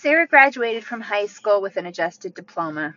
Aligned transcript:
Sarah 0.00 0.28
graduated 0.28 0.84
from 0.84 1.00
high 1.00 1.26
school 1.26 1.60
with 1.60 1.76
an 1.76 1.84
adjusted 1.84 2.32
diploma. 2.32 2.94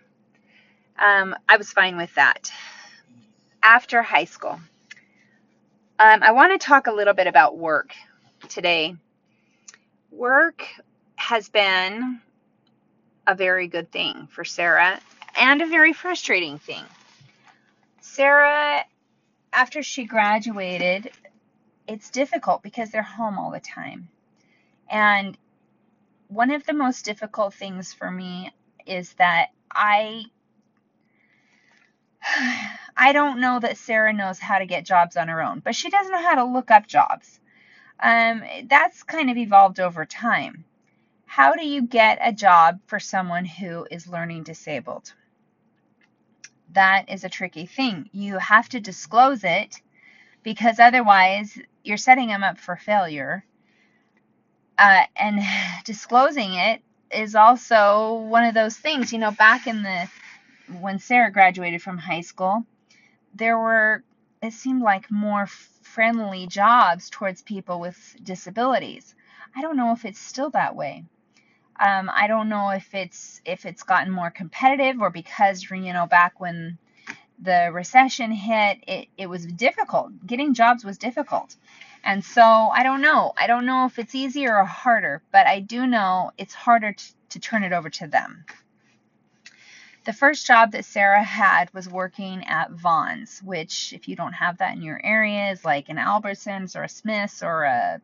Um, 1.00 1.36
I 1.50 1.58
was 1.58 1.72
fine 1.72 1.98
with 1.98 2.14
that. 2.14 2.52
After 3.64 4.04
high 4.04 4.26
school, 4.26 4.60
um, 5.98 6.22
I 6.22 6.32
want 6.32 6.52
to 6.52 6.64
talk 6.64 6.86
a 6.86 6.92
little 6.92 7.16
bit 7.16 7.26
about 7.26 7.58
work 7.58 7.96
today. 8.50 8.96
Work 10.12 10.64
has 11.16 11.50
been 11.50 12.22
a 13.26 13.34
very 13.34 13.68
good 13.68 13.92
thing 13.92 14.28
for 14.32 14.46
Sarah 14.46 15.00
and 15.36 15.64
a 15.64 15.68
very 15.68 15.94
frustrating 15.94 16.60
thing. 16.60 16.84
Sarah, 18.02 18.86
after 19.52 19.82
she 19.82 20.06
graduated, 20.06 21.10
it's 21.88 22.12
difficult 22.12 22.62
because 22.62 22.92
they're 22.92 23.02
home 23.02 23.40
all 23.40 23.50
the 23.50 23.60
time. 23.60 24.08
And 24.88 25.36
one 26.32 26.50
of 26.50 26.66
the 26.66 26.74
most 26.74 27.04
difficult 27.04 27.54
things 27.54 27.94
for 27.94 28.10
me 28.10 28.52
is 28.86 29.14
that 29.16 29.50
I 29.70 30.24
I 32.98 33.12
don't 33.12 33.42
know 33.42 33.60
that 33.60 33.78
Sarah 33.78 34.14
knows 34.14 34.40
how 34.40 34.60
to 34.60 34.66
get 34.66 34.86
jobs 34.86 35.18
on 35.18 35.28
her 35.28 35.42
own, 35.42 35.60
but 35.60 35.76
she 35.76 35.90
doesn't 35.90 36.12
know 36.12 36.22
how 36.24 36.36
to 36.36 36.46
look 36.46 36.72
up 36.72 36.88
jobs. 36.88 37.40
Um, 38.00 38.44
that's 38.66 39.04
kind 39.04 39.30
of 39.30 39.38
evolved 39.38 39.80
over 39.80 40.06
time. 40.06 40.64
How 41.26 41.54
do 41.54 41.66
you 41.66 41.82
get 41.82 42.20
a 42.22 42.32
job 42.32 42.80
for 42.88 43.00
someone 43.00 43.46
who 43.46 43.86
is 43.92 44.08
learning 44.08 44.44
disabled? 44.44 45.14
That 46.72 47.10
is 47.10 47.26
a 47.26 47.30
tricky 47.30 47.66
thing. 47.66 48.10
You 48.14 48.38
have 48.38 48.70
to 48.70 48.80
disclose 48.80 49.44
it 49.44 49.82
because 50.44 50.80
otherwise 50.80 51.58
you're 51.84 51.98
setting 51.98 52.30
them 52.30 52.44
up 52.44 52.58
for 52.58 52.78
failure. 52.78 53.44
Uh, 54.78 55.04
and 55.16 55.42
disclosing 55.86 56.54
it 56.54 56.82
is 57.12 57.36
also 57.36 58.14
one 58.30 58.46
of 58.46 58.54
those 58.54 58.78
things. 58.78 59.12
You 59.12 59.20
know, 59.20 59.32
back 59.32 59.68
in 59.68 59.84
the 59.84 60.10
when 60.80 61.00
Sarah 61.00 61.32
graduated 61.32 61.82
from 61.82 61.98
high 61.98 62.22
school, 62.22 62.66
there 63.34 63.58
were 63.58 64.04
it 64.42 64.54
seemed 64.54 64.82
like 64.82 65.12
more 65.12 65.48
friendly 65.82 66.48
jobs 66.48 67.10
towards 67.10 67.42
people 67.42 67.80
with 67.80 68.16
disabilities. 68.24 69.14
I 69.56 69.62
don't 69.62 69.78
know 69.78 69.92
if 69.92 70.06
it's 70.06 70.20
still 70.20 70.50
that 70.52 70.76
way. 70.76 71.04
Um, 71.80 72.10
I 72.14 72.28
don't 72.28 72.50
know 72.50 72.70
if 72.70 72.94
it's 72.94 73.42
if 73.46 73.66
it's 73.66 73.84
gotten 73.84 74.12
more 74.12 74.30
competitive 74.30 75.02
or 75.02 75.10
because 75.10 75.70
you 75.70 75.94
know 75.94 76.06
back 76.06 76.40
when 76.40 76.78
the 77.42 77.72
recession 77.74 78.32
hit, 78.32 78.84
it, 78.88 79.08
it 79.18 79.28
was 79.28 79.46
difficult. 79.46 80.12
Getting 80.26 80.54
jobs 80.54 80.86
was 80.86 80.98
difficult. 80.98 81.56
And 82.04 82.24
so 82.24 82.42
I 82.42 82.84
don't 82.84 83.02
know. 83.02 83.34
I 83.38 83.48
don't 83.48 83.66
know 83.66 83.86
if 83.86 84.00
it's 84.00 84.16
easier 84.16 84.58
or 84.58 84.66
harder, 84.66 85.22
but 85.32 85.48
I 85.48 85.60
do 85.60 85.86
know 85.86 86.32
it's 86.38 86.54
harder 86.54 86.94
to, 86.94 87.06
to 87.30 87.40
turn 87.40 87.64
it 87.64 87.74
over 87.74 87.90
to 87.90 88.08
them. 88.08 88.46
The 90.04 90.14
first 90.14 90.48
job 90.48 90.72
that 90.72 90.86
Sarah 90.86 91.24
had 91.24 91.72
was 91.76 91.88
working 91.88 92.44
at 92.48 92.72
Vons, 92.72 93.40
which, 93.44 93.94
if 93.94 94.08
you 94.08 94.16
don't 94.16 94.34
have 94.34 94.58
that 94.58 94.76
in 94.76 94.82
your 94.82 95.00
area, 95.04 95.52
is 95.52 95.64
like 95.64 95.90
an 95.90 95.98
Albertsons 95.98 96.76
or 96.76 96.84
a 96.84 96.90
Smith's 96.90 97.44
or 97.44 97.64
a 97.64 98.02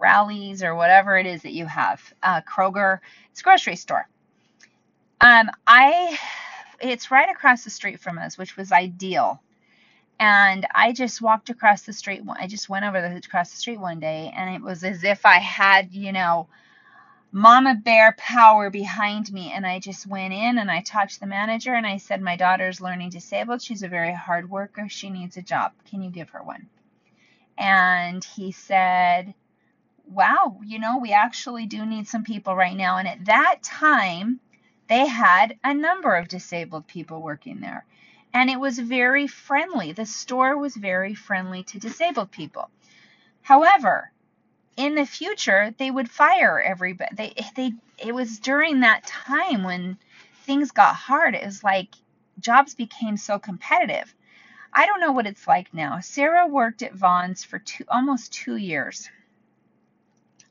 Raley's 0.00 0.64
or 0.64 0.74
whatever 0.74 1.16
it 1.16 1.26
is 1.26 1.42
that 1.42 1.52
you 1.52 1.66
have. 1.66 2.02
Uh, 2.20 2.40
Kroger, 2.40 2.98
it's 3.30 3.40
a 3.40 3.44
grocery 3.44 3.76
store. 3.76 4.08
Um, 5.20 5.50
I, 5.68 6.18
it's 6.80 7.12
right 7.12 7.28
across 7.30 7.62
the 7.62 7.70
street 7.70 8.00
from 8.00 8.18
us, 8.18 8.36
which 8.36 8.56
was 8.56 8.72
ideal. 8.72 9.40
And 10.20 10.66
I 10.74 10.92
just 10.92 11.22
walked 11.22 11.48
across 11.48 11.82
the 11.82 11.92
street. 11.92 12.22
I 12.38 12.48
just 12.48 12.68
went 12.68 12.84
over 12.84 13.00
the, 13.00 13.16
across 13.16 13.50
the 13.50 13.56
street 13.56 13.78
one 13.78 14.00
day, 14.00 14.32
and 14.36 14.54
it 14.54 14.62
was 14.62 14.82
as 14.82 15.04
if 15.04 15.24
I 15.24 15.38
had, 15.38 15.92
you 15.94 16.12
know, 16.12 16.48
mama 17.32 17.74
bear 17.74 18.14
power 18.18 18.70
behind 18.70 19.32
me. 19.32 19.52
And 19.52 19.66
i 19.66 19.78
just 19.78 20.06
went 20.06 20.32
in 20.32 20.58
and 20.58 20.70
i 20.70 20.80
talked 20.80 21.14
to 21.14 21.20
the 21.20 21.26
manager 21.26 21.74
and 21.74 21.86
i 21.86 21.98
said 21.98 22.22
my 22.22 22.36
daughter's 22.36 22.80
learning 22.80 23.10
disabled. 23.10 23.62
She's 23.62 23.82
a 23.82 23.88
very 23.88 24.14
hard 24.14 24.50
worker. 24.50 24.88
She 24.88 25.10
needs 25.10 25.36
a 25.36 25.42
job. 25.42 25.72
Can 25.90 26.02
you 26.02 26.10
give 26.10 26.30
her 26.30 26.42
one? 26.42 26.66
And 27.56 28.24
he 28.24 28.52
said 28.52 29.34
wow 30.10 30.58
you 30.64 30.78
know 30.78 30.98
we 30.98 31.12
actually 31.12 31.66
do 31.66 31.84
need 31.84 32.08
some 32.08 32.24
people 32.24 32.56
right 32.56 32.76
now. 32.76 32.96
And 32.96 33.06
at 33.06 33.26
that 33.26 33.58
time 33.62 34.40
they 34.88 35.06
had 35.06 35.58
a 35.62 35.74
number 35.74 36.16
of 36.16 36.28
disabled 36.28 36.86
people 36.86 37.20
working 37.20 37.60
there 37.60 37.84
and 38.34 38.50
it 38.50 38.60
was 38.60 38.78
very 38.78 39.26
friendly 39.26 39.92
the 39.92 40.06
store 40.06 40.56
was 40.56 40.76
very 40.76 41.14
friendly 41.14 41.62
to 41.62 41.78
disabled 41.78 42.30
people 42.30 42.70
however 43.42 44.10
in 44.78 44.94
the 44.94 45.04
future 45.04 45.74
they 45.76 45.90
would 45.90 46.08
fire 46.08 46.60
everybody. 46.60 47.14
They 47.14 47.34
they 47.56 47.72
it 47.98 48.14
was 48.14 48.38
during 48.38 48.80
that 48.80 49.04
time 49.04 49.64
when 49.64 49.98
things 50.44 50.70
got 50.70 50.94
hard. 50.94 51.34
It 51.34 51.44
was 51.44 51.64
like 51.64 51.88
jobs 52.38 52.74
became 52.76 53.16
so 53.16 53.40
competitive. 53.40 54.14
I 54.72 54.86
don't 54.86 55.00
know 55.00 55.10
what 55.10 55.26
it's 55.26 55.48
like 55.48 55.74
now. 55.74 55.98
Sarah 55.98 56.46
worked 56.46 56.82
at 56.82 56.94
Vons 56.94 57.42
for 57.42 57.58
two, 57.58 57.84
almost 57.88 58.32
two 58.32 58.54
years. 58.54 59.10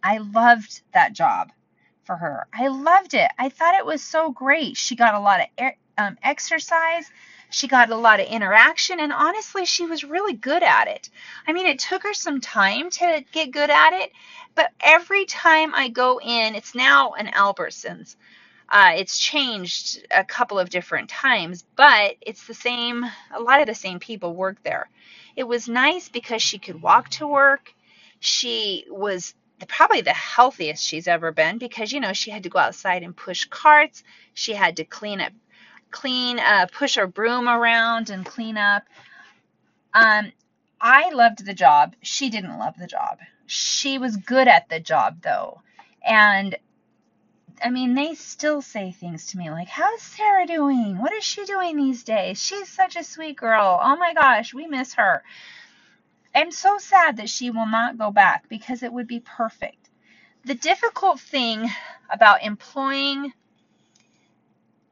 I 0.03 0.17
loved 0.17 0.81
that 0.93 1.13
job 1.13 1.51
for 2.03 2.17
her. 2.17 2.47
I 2.53 2.67
loved 2.67 3.13
it. 3.13 3.31
I 3.39 3.47
thought 3.47 3.75
it 3.75 3.85
was 3.85 4.03
so 4.03 4.31
great. 4.31 4.75
She 4.75 4.97
got 4.97 5.16
a 5.16 5.19
lot 5.19 5.39
of 5.39 5.71
um, 5.97 6.17
exercise. 6.21 7.09
She 7.50 7.68
got 7.68 7.90
a 7.90 7.96
lot 7.96 8.19
of 8.19 8.28
interaction, 8.28 9.00
and 9.00 9.13
honestly, 9.13 9.66
she 9.66 9.85
was 9.85 10.03
really 10.03 10.34
good 10.34 10.63
at 10.63 10.88
it. 10.88 11.09
I 11.47 11.53
mean, 11.53 11.66
it 11.66 11.80
took 11.80 12.03
her 12.03 12.13
some 12.13 12.41
time 12.41 12.90
to 12.91 13.24
get 13.31 13.52
good 13.52 13.69
at 13.69 13.94
it, 13.94 14.12
but 14.53 14.72
every 14.81 15.25
time 15.25 15.74
I 15.74 15.88
go 15.88 16.19
in, 16.19 16.56
it's 16.56 16.75
now 16.75 17.13
an 17.13 17.28
Albertsons. 17.28 18.16
Uh, 18.69 18.91
it's 18.96 19.18
changed 19.18 20.06
a 20.12 20.25
couple 20.25 20.59
of 20.59 20.69
different 20.69 21.09
times, 21.09 21.63
but 21.78 22.16
it's 22.19 22.46
the 22.47 22.53
same, 22.53 23.06
a 23.34 23.40
lot 23.40 23.62
of 23.62 23.68
the 23.68 23.75
same 23.75 24.00
people 24.00 24.34
work 24.35 24.62
there. 24.64 24.90
It 25.38 25.47
was 25.47 25.69
nice 25.69 26.09
because 26.09 26.41
she 26.41 26.59
could 26.59 26.81
walk 26.81 27.09
to 27.12 27.28
work. 27.28 27.74
She 28.19 28.85
was 28.90 29.34
probably 29.68 30.02
the 30.02 30.12
healthiest 30.12 30.84
she's 30.84 31.08
ever 31.08 31.31
been 31.31 31.59
because, 31.59 31.94
you 31.94 32.02
know, 32.02 32.14
she 32.14 32.29
had 32.29 32.44
to 32.44 32.50
go 32.50 32.59
outside 32.59 33.03
and 33.03 33.16
push 33.16 33.46
carts. 33.46 34.03
She 34.34 34.53
had 34.53 34.78
to 34.78 34.84
clean 34.84 35.22
up 35.22 35.31
clean, 35.91 36.39
uh, 36.39 36.67
push 36.71 36.95
her 36.95 37.07
broom 37.07 37.47
around 37.47 38.09
and 38.09 38.25
clean 38.25 38.57
up. 38.57 38.83
Um, 39.93 40.31
I 40.79 41.09
loved 41.09 41.45
the 41.45 41.53
job. 41.53 41.95
She 42.01 42.29
didn't 42.29 42.59
love 42.59 42.75
the 42.77 42.87
job. 42.87 43.19
She 43.45 43.97
was 43.97 44.17
good 44.17 44.47
at 44.47 44.69
the 44.69 44.79
job 44.79 45.21
though. 45.21 45.61
And 46.05 46.57
I 47.63 47.71
mean, 47.71 47.95
they 47.95 48.13
still 48.13 48.61
say 48.61 48.91
things 48.91 49.27
to 49.27 49.37
me 49.37 49.49
like, 49.49 49.69
How's 49.69 50.01
Sarah 50.01 50.45
doing? 50.45 50.99
What 50.99 51.13
is 51.13 51.23
she 51.23 51.45
doing 51.45 51.75
these 51.77 52.03
days? 52.03 52.41
She's 52.43 52.69
such 52.69 52.95
a 52.95 53.03
sweet 53.03 53.37
girl. 53.37 53.79
Oh 53.81 53.95
my 53.97 54.13
gosh, 54.13 54.53
we 54.53 54.67
miss 54.67 54.93
her. 54.93 55.23
I'm 56.35 56.51
so 56.51 56.77
sad 56.77 57.17
that 57.17 57.29
she 57.29 57.49
will 57.49 57.65
not 57.65 57.97
go 57.97 58.11
back 58.11 58.47
because 58.47 58.83
it 58.83 58.93
would 58.93 59.07
be 59.07 59.19
perfect. 59.19 59.89
The 60.45 60.53
difficult 60.53 61.19
thing 61.19 61.67
about 62.11 62.43
employing 62.43 63.33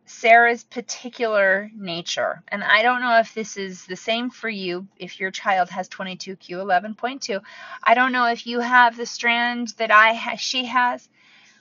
Sarah's 0.05 0.63
particular 0.63 1.71
nature. 1.75 2.43
And 2.47 2.63
I 2.63 2.83
don't 2.83 3.01
know 3.01 3.17
if 3.19 3.33
this 3.33 3.57
is 3.57 3.85
the 3.85 3.95
same 3.95 4.29
for 4.29 4.49
you 4.49 4.87
if 4.97 5.19
your 5.19 5.31
child 5.31 5.69
has 5.69 5.89
22q11.2. 5.89 7.41
I 7.83 7.93
don't 7.95 8.11
know 8.11 8.27
if 8.27 8.45
you 8.45 8.59
have 8.59 8.95
the 8.95 9.05
strand 9.05 9.69
that 9.77 9.91
I 9.91 10.13
ha- 10.13 10.35
she 10.35 10.65
has, 10.65 11.09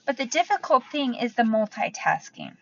but 0.05 0.17
the 0.17 0.25
difficult 0.25 0.83
thing 0.91 1.15
is 1.15 1.33
the 1.33 1.43
multitasking. 1.43 2.55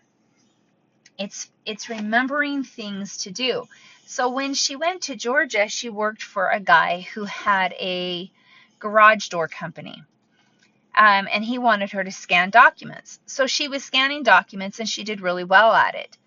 It's 1.17 1.51
it's 1.65 1.89
remembering 1.89 2.63
things 2.63 3.17
to 3.17 3.31
do. 3.31 3.67
So 4.05 4.29
when 4.29 4.53
she 4.53 4.75
went 4.75 5.03
to 5.03 5.15
Georgia, 5.15 5.67
she 5.67 5.89
worked 5.89 6.23
for 6.23 6.49
a 6.49 6.59
guy 6.59 7.01
who 7.13 7.25
had 7.25 7.73
a 7.73 8.31
garage 8.79 9.27
door 9.27 9.47
company 9.47 10.03
um, 10.95 11.27
and 11.31 11.43
he 11.43 11.57
wanted 11.57 11.91
her 11.91 12.03
to 12.03 12.11
scan 12.11 12.49
documents. 12.49 13.19
So 13.25 13.47
she 13.47 13.67
was 13.67 13.83
scanning 13.83 14.23
documents 14.23 14.79
and 14.79 14.87
she 14.87 15.03
did 15.03 15.21
really 15.21 15.43
well 15.43 15.73
at 15.73 15.95
it. 15.95 16.17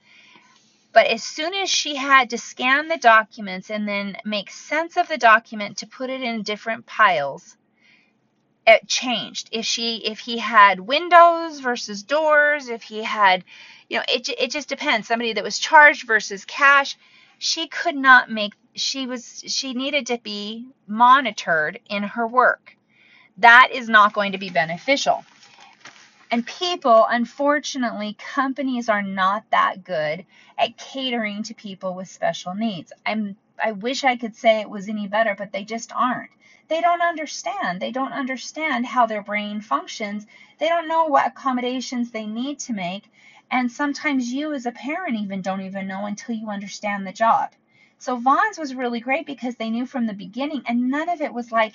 But 0.93 1.07
as 1.07 1.23
soon 1.23 1.55
as 1.55 1.69
she 1.69 1.97
had 1.97 2.31
to 2.31 2.39
scan 2.39 2.89
the 2.89 2.97
documents 2.97 3.71
and 3.71 3.87
then 3.87 4.17
make 4.25 4.51
sense 4.51 4.97
of 4.97 5.09
the 5.09 5.19
document 5.19 5.79
to 5.79 5.87
put 5.87 6.11
it 6.11 6.23
in 6.23 6.43
different 6.43 6.87
piles, 6.87 7.57
it 8.67 8.89
changed. 8.89 9.51
If 9.53 9.67
she, 9.67 9.99
if 9.99 10.19
he 10.19 10.39
had 10.39 10.81
windows 10.81 11.61
versus 11.61 12.03
doors, 12.03 12.69
if 12.69 12.83
he 12.83 13.03
had, 13.03 13.45
you 13.89 13.99
know, 13.99 14.05
it, 14.09 14.29
it 14.29 14.51
just 14.51 14.69
depends. 14.69 15.07
Somebody 15.07 15.35
that 15.35 15.45
was 15.45 15.59
charged 15.59 16.07
versus 16.07 16.45
cash, 16.45 16.97
she 17.39 17.69
could 17.69 17.95
not 17.95 18.31
make, 18.31 18.55
she 18.75 19.07
was, 19.07 19.45
she 19.47 19.75
needed 19.75 20.07
to 20.07 20.19
be 20.19 20.67
monitored 20.89 21.79
in 21.89 22.03
her 22.03 22.27
work 22.27 22.77
that 23.39 23.69
is 23.73 23.89
not 23.89 24.13
going 24.13 24.33
to 24.33 24.39
be 24.39 24.51
beneficial. 24.51 25.25
And 26.31 26.47
people, 26.47 27.07
unfortunately, 27.09 28.17
companies 28.19 28.89
are 28.89 29.03
not 29.03 29.45
that 29.51 29.85
good 29.85 30.27
at 30.59 30.77
catering 30.77 31.43
to 31.45 31.55
people 31.55 31.95
with 31.95 32.09
special 32.09 32.55
needs. 32.55 32.93
I'm 33.05 33.37
I 33.63 33.73
wish 33.73 34.05
I 34.05 34.17
could 34.17 34.37
say 34.37 34.61
it 34.61 34.69
was 34.69 34.89
any 34.89 35.09
better, 35.09 35.35
but 35.37 35.53
they 35.53 35.65
just 35.65 35.93
aren't. 35.95 36.31
they 36.69 36.81
don't 36.81 37.01
understand. 37.03 37.81
They 37.81 37.93
don't 37.93 38.13
understand 38.13 38.87
how 38.87 39.07
their 39.07 39.23
brain 39.23 39.61
functions. 39.61 40.27
They 40.59 40.69
don't 40.69 40.89
know 40.89 41.05
what 41.05 41.27
accommodations 41.27 42.11
they 42.11 42.27
need 42.27 42.59
to 42.61 42.73
make. 42.73 43.05
And 43.51 43.71
sometimes 43.71 44.33
you, 44.33 44.53
as 44.53 44.67
a 44.67 44.73
parent, 44.73 45.19
even 45.21 45.43
don't 45.43 45.61
even 45.63 45.87
know 45.87 46.07
until 46.07 46.35
you 46.35 46.49
understand 46.51 47.07
the 47.07 47.13
job. 47.13 47.53
So 47.99 48.17
Vons 48.17 48.59
was 48.59 48.75
really 48.75 49.01
great 49.01 49.27
because 49.27 49.57
they 49.57 49.71
knew 49.71 49.87
from 49.87 50.07
the 50.07 50.13
beginning, 50.13 50.63
and 50.67 50.91
none 50.91 51.09
of 51.09 51.21
it 51.21 51.33
was 51.33 51.53
like, 51.53 51.75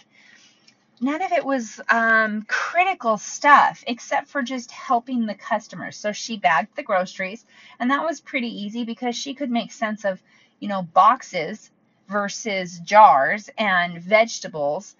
none 1.01 1.21
of 1.21 1.31
it 1.31 1.43
was 1.43 1.81
um, 1.89 2.43
critical 2.47 3.17
stuff 3.17 3.83
except 3.87 4.27
for 4.27 4.43
just 4.43 4.71
helping 4.71 5.25
the 5.25 5.33
customers. 5.33 5.97
So 5.97 6.11
she 6.11 6.37
bagged 6.37 6.75
the 6.75 6.83
groceries, 6.83 7.43
and 7.79 7.89
that 7.91 8.05
was 8.05 8.21
pretty 8.21 8.47
easy 8.47 8.85
because 8.85 9.15
she 9.15 9.33
could 9.33 9.49
make 9.51 9.71
sense 9.71 10.05
of, 10.05 10.21
you 10.59 10.69
know, 10.69 10.83
boxes 10.83 11.71
versus 12.07 12.79
jars 12.79 13.49
and 13.57 13.99
vegetables. 13.99 14.95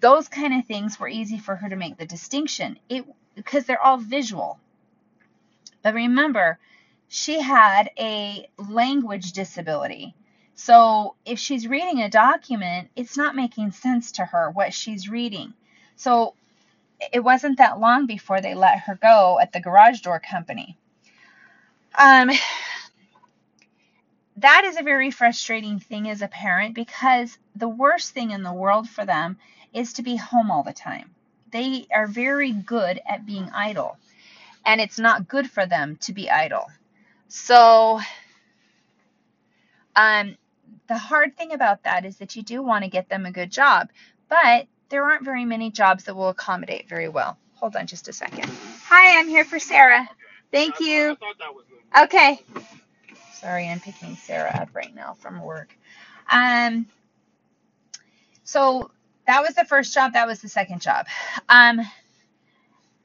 Those 0.00 0.26
kind 0.28 0.58
of 0.58 0.66
things 0.66 0.98
were 0.98 1.08
easy 1.08 1.38
for 1.38 1.54
her 1.54 1.68
to 1.68 1.76
make 1.76 1.98
the 1.98 2.06
distinction. 2.06 2.78
It 2.88 3.04
because 3.34 3.66
they're 3.66 3.82
all 3.82 3.98
visual. 3.98 4.58
But 5.82 5.94
remember, 5.94 6.58
she 7.06 7.40
had 7.40 7.90
a 7.98 8.48
language 8.56 9.32
disability. 9.32 10.14
So 10.56 11.14
if 11.26 11.38
she's 11.38 11.68
reading 11.68 12.00
a 12.00 12.08
document, 12.08 12.88
it's 12.96 13.16
not 13.16 13.36
making 13.36 13.72
sense 13.72 14.12
to 14.12 14.24
her 14.24 14.50
what 14.50 14.72
she's 14.72 15.08
reading. 15.08 15.52
So 15.96 16.34
it 17.12 17.20
wasn't 17.20 17.58
that 17.58 17.78
long 17.78 18.06
before 18.06 18.40
they 18.40 18.54
let 18.54 18.80
her 18.80 18.98
go 19.00 19.38
at 19.38 19.52
the 19.52 19.60
garage 19.60 20.00
door 20.00 20.18
company. 20.18 20.78
Um, 21.94 22.30
that 24.38 24.64
is 24.64 24.78
a 24.78 24.82
very 24.82 25.10
frustrating 25.10 25.78
thing 25.78 26.08
as 26.08 26.22
a 26.22 26.28
parent 26.28 26.74
because 26.74 27.36
the 27.54 27.68
worst 27.68 28.12
thing 28.12 28.30
in 28.30 28.42
the 28.42 28.52
world 28.52 28.88
for 28.88 29.04
them 29.04 29.36
is 29.74 29.92
to 29.94 30.02
be 30.02 30.16
home 30.16 30.50
all 30.50 30.62
the 30.62 30.72
time. 30.72 31.14
They 31.52 31.86
are 31.94 32.06
very 32.06 32.52
good 32.52 33.00
at 33.06 33.26
being 33.26 33.50
idle, 33.54 33.98
and 34.64 34.80
it's 34.80 34.98
not 34.98 35.28
good 35.28 35.50
for 35.50 35.66
them 35.66 35.96
to 36.02 36.12
be 36.14 36.30
idle. 36.30 36.66
So, 37.28 38.00
um, 39.94 40.36
the 40.86 40.98
hard 40.98 41.36
thing 41.36 41.52
about 41.52 41.82
that 41.84 42.04
is 42.04 42.16
that 42.18 42.36
you 42.36 42.42
do 42.42 42.62
want 42.62 42.84
to 42.84 42.90
get 42.90 43.08
them 43.08 43.26
a 43.26 43.30
good 43.32 43.50
job, 43.50 43.88
but 44.28 44.66
there 44.88 45.04
aren't 45.04 45.24
very 45.24 45.44
many 45.44 45.70
jobs 45.70 46.04
that 46.04 46.14
will 46.14 46.28
accommodate 46.28 46.88
very 46.88 47.08
well. 47.08 47.38
Hold 47.54 47.76
on 47.76 47.86
just 47.86 48.08
a 48.08 48.12
second. 48.12 48.50
Hi, 48.84 49.18
I'm 49.18 49.28
here 49.28 49.44
for 49.44 49.58
Sarah. 49.58 50.02
Okay. 50.02 50.08
Thank 50.52 50.80
you. 50.80 51.16
Okay. 51.98 52.40
Sorry, 53.32 53.68
I'm 53.68 53.80
picking 53.80 54.16
Sarah 54.16 54.50
up 54.62 54.68
right 54.74 54.94
now 54.94 55.14
from 55.14 55.42
work. 55.42 55.76
Um, 56.30 56.86
so 58.44 58.90
that 59.26 59.42
was 59.42 59.54
the 59.54 59.64
first 59.64 59.92
job. 59.92 60.12
That 60.12 60.26
was 60.26 60.40
the 60.40 60.48
second 60.48 60.80
job. 60.80 61.06
Um, 61.48 61.80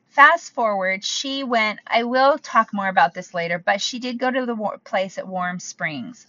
fast 0.10 0.54
forward, 0.54 1.04
she 1.04 1.44
went. 1.44 1.80
I 1.88 2.04
will 2.04 2.38
talk 2.38 2.74
more 2.74 2.88
about 2.88 3.13
this 3.13 3.33
later, 3.33 3.57
but 3.60 3.81
she 3.81 4.00
did 4.00 4.19
go 4.19 4.30
to 4.30 4.45
the 4.45 4.80
place 4.83 5.18
at 5.18 5.28
Warm 5.28 5.60
Springs. 5.60 6.28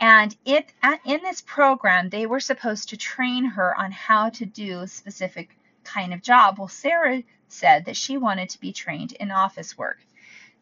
And 0.00 0.34
it 0.46 0.72
in 1.04 1.20
this 1.22 1.42
program, 1.42 2.08
they 2.08 2.26
were 2.26 2.40
supposed 2.40 2.88
to 2.88 2.96
train 2.96 3.44
her 3.44 3.78
on 3.78 3.92
how 3.92 4.30
to 4.30 4.46
do 4.46 4.80
a 4.80 4.88
specific 4.88 5.56
kind 5.84 6.14
of 6.14 6.22
job. 6.22 6.58
Well, 6.58 6.68
Sarah 6.68 7.22
said 7.48 7.84
that 7.84 7.96
she 7.96 8.16
wanted 8.16 8.48
to 8.50 8.60
be 8.60 8.72
trained 8.72 9.12
in 9.12 9.30
office 9.30 9.76
work. 9.76 9.98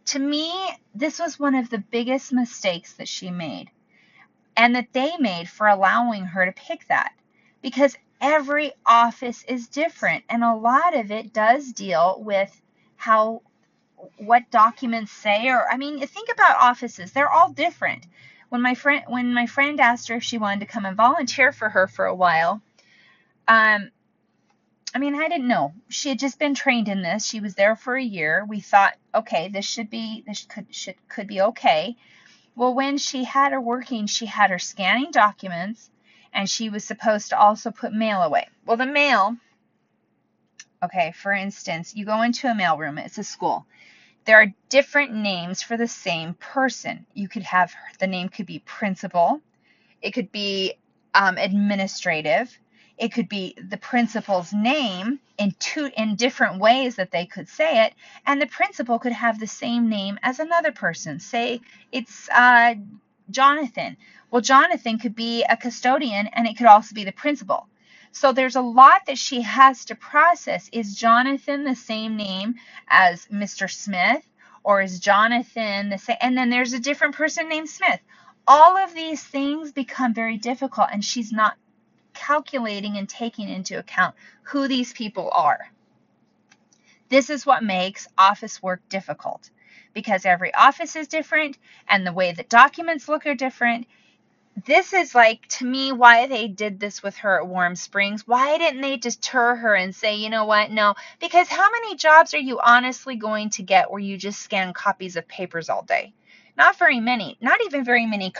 To 0.07 0.19
me, 0.19 0.53
this 0.95 1.19
was 1.19 1.39
one 1.39 1.55
of 1.55 1.71
the 1.71 1.79
biggest 1.79 2.33
mistakes 2.33 2.95
that 2.95 3.09
she 3.09 3.31
made 3.31 3.71
and 4.57 4.75
that 4.75 4.93
they 4.93 5.17
made 5.19 5.49
for 5.49 5.69
allowing 5.69 6.25
her 6.25 6.45
to 6.45 6.53
pick 6.53 6.87
that 6.89 7.13
because 7.63 7.97
every 8.21 8.73
office 8.85 9.45
is 9.45 9.69
different 9.69 10.25
and 10.29 10.43
a 10.43 10.55
lot 10.55 10.97
of 10.97 11.13
it 11.13 11.33
does 11.33 11.73
deal 11.73 12.21
with 12.21 12.61
how 12.97 13.43
what 14.17 14.51
documents 14.51 15.13
say 15.13 15.49
or 15.49 15.65
I 15.71 15.77
mean 15.77 16.05
think 16.07 16.29
about 16.33 16.57
offices 16.61 17.13
they're 17.13 17.31
all 17.31 17.51
different 17.53 18.07
when 18.49 18.63
my 18.63 18.75
friend 18.75 19.05
when 19.09 19.35
my 19.35 19.47
friend 19.47 19.81
asked 19.81 20.09
her 20.09 20.17
if 20.17 20.25
she 20.25 20.39
wanted 20.39 20.61
to 20.61 20.67
come 20.67 20.85
and 20.85 20.97
volunteer 20.97 21.53
for 21.53 21.69
her 21.69 21.87
for 21.87 22.07
a 22.07 22.15
while 22.15 22.61
um 23.47 23.91
I 24.95 25.01
mean, 25.01 25.15
I 25.15 25.29
didn't 25.29 25.49
know. 25.49 25.75
She 25.91 26.09
had 26.09 26.19
just 26.19 26.39
been 26.39 26.55
trained 26.55 26.89
in 26.89 27.03
this. 27.03 27.27
She 27.27 27.41
was 27.41 27.55
there 27.55 27.77
for 27.77 27.95
a 27.95 28.03
year. 28.03 28.47
We 28.49 28.61
thought, 28.61 28.95
okay, 29.15 29.49
this 29.49 29.67
should 29.67 29.91
be 29.91 30.25
this 30.27 30.47
could 30.47 30.75
should 30.75 30.97
could 31.09 31.27
be 31.27 31.43
okay. 31.43 31.95
Well, 32.57 32.75
when 32.75 32.97
she 32.97 33.25
had 33.25 33.53
her 33.53 33.61
working, 33.61 34.07
she 34.07 34.25
had 34.27 34.51
her 34.51 34.59
scanning 34.59 35.11
documents 35.11 35.91
and 36.33 36.49
she 36.49 36.71
was 36.71 36.85
supposed 36.85 37.29
to 37.29 37.39
also 37.39 37.71
put 37.71 37.93
mail 37.93 38.23
away. 38.23 38.49
Well, 38.65 38.79
the 38.79 38.87
mail 38.87 39.37
Okay, 40.83 41.13
for 41.13 41.33
instance, 41.33 41.97
you 41.97 42.05
go 42.05 42.23
into 42.23 42.49
a 42.49 42.55
mailroom, 42.55 43.05
it's 43.05 43.19
a 43.19 43.25
school. 43.25 43.67
There 44.29 44.43
are 44.43 44.53
different 44.69 45.15
names 45.15 45.63
for 45.63 45.79
the 45.79 45.89
same 45.89 46.35
person. 46.35 47.07
You 47.15 47.31
could 47.31 47.45
have 47.45 47.73
the 47.99 48.07
name 48.07 48.29
could 48.29 48.45
be 48.45 48.59
principal, 48.59 49.41
it 50.03 50.11
could 50.13 50.31
be 50.33 50.75
um, 51.15 51.39
administrative, 51.39 52.59
it 52.99 53.11
could 53.15 53.31
be 53.31 53.57
the 53.71 53.79
principal's 53.79 54.53
name 54.53 55.19
in 55.39 55.55
two 55.59 55.91
in 55.97 56.17
different 56.17 56.61
ways 56.61 56.97
that 56.97 57.11
they 57.11 57.25
could 57.25 57.49
say 57.49 57.87
it, 57.87 57.95
and 58.27 58.39
the 58.39 58.47
principal 58.49 58.99
could 58.99 59.13
have 59.13 59.41
the 59.41 59.47
same 59.47 59.89
name 59.89 60.19
as 60.23 60.41
another 60.41 60.73
person. 60.73 61.21
Say 61.21 61.63
it's 61.91 62.29
uh, 62.29 62.75
Jonathan. 63.31 63.97
Well, 64.31 64.43
Jonathan 64.43 64.99
could 64.99 65.15
be 65.17 65.43
a 65.45 65.57
custodian, 65.57 66.27
and 66.35 66.47
it 66.47 66.59
could 66.59 66.67
also 66.67 66.95
be 66.95 67.05
the 67.05 67.13
principal. 67.13 67.67
So 68.13 68.33
there's 68.33 68.57
a 68.57 68.61
lot 68.63 69.07
that 69.07 69.19
she 69.19 69.43
has 69.43 69.85
to 69.87 69.95
process. 69.95 70.69
Is 70.73 70.95
Jonathan 70.97 71.65
the 71.65 71.77
same 71.77 72.17
name 72.17 72.57
as 72.89 73.27
Mr. 73.27 73.71
Smith? 73.71 74.27
Or 74.65 74.83
is 74.83 75.01
Jonathan 75.01 75.91
the 75.91 75.99
same? 75.99 76.17
And 76.21 76.37
then 76.37 76.51
there's 76.51 76.73
a 76.75 76.79
different 76.81 77.15
person 77.17 77.49
named 77.49 77.69
Smith. 77.71 78.01
All 78.47 78.77
of 78.77 78.95
these 78.95 79.23
things 79.25 79.73
become 79.73 80.15
very 80.15 80.39
difficult, 80.39 80.89
and 80.93 81.05
she's 81.05 81.33
not 81.33 81.57
calculating 82.15 82.97
and 82.97 83.09
taking 83.09 83.49
into 83.49 83.79
account 83.79 84.15
who 84.43 84.69
these 84.69 84.93
people 84.93 85.31
are. 85.33 85.61
This 87.11 87.31
is 87.31 87.47
what 87.47 87.65
makes 87.65 88.09
office 88.19 88.63
work 88.63 88.83
difficult 88.91 89.51
because 89.95 90.27
every 90.27 90.53
office 90.55 90.97
is 90.97 91.09
different 91.09 91.59
and 91.89 92.07
the 92.07 92.13
way 92.13 92.33
that 92.33 92.51
documents 92.51 93.09
look 93.09 93.27
are 93.27 93.37
different. 93.37 93.87
This 94.67 94.93
is 94.93 95.15
like 95.15 95.47
to 95.59 95.65
me 95.65 95.93
why 95.93 96.27
they 96.27 96.49
did 96.49 96.81
this 96.81 97.03
with 97.03 97.17
her 97.19 97.39
at 97.39 97.47
Warm 97.47 97.77
Springs. 97.77 98.27
Why 98.27 98.59
didn't 98.59 98.81
they 98.81 98.97
deter 98.97 99.55
her 99.55 99.75
and 99.75 99.95
say, 99.95 100.17
you 100.17 100.31
know 100.31 100.47
what? 100.47 100.71
No, 100.71 100.95
because 101.21 101.49
how 101.49 101.71
many 101.71 101.97
jobs 101.97 102.35
are 102.35 102.39
you 102.39 102.59
honestly 102.65 103.17
going 103.17 103.51
to 103.51 103.63
get 103.63 103.91
where 103.91 104.01
you 104.01 104.17
just 104.17 104.41
scan 104.41 104.73
copies 104.73 105.17
of 105.17 105.29
papers 105.29 105.69
all 105.69 105.83
day? 105.83 106.13
Not 106.57 106.77
very 106.77 106.99
many. 106.99 107.39
Not 107.41 107.61
even 107.67 107.85
very 107.85 108.05
many 108.05 108.33